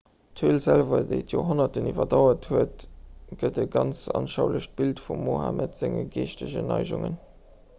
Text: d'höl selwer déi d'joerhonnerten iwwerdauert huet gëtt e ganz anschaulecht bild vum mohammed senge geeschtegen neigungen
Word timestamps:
d'höl 0.39 0.55
selwer 0.65 1.03
déi 1.09 1.17
d'joerhonnerten 1.31 1.89
iwwerdauert 1.89 2.47
huet 2.53 2.85
gëtt 3.43 3.59
e 3.65 3.67
ganz 3.75 4.01
anschaulecht 4.21 4.73
bild 4.81 5.03
vum 5.09 5.21
mohammed 5.27 5.77
senge 5.83 6.03
geeschtegen 6.17 6.73
neigungen 6.75 7.21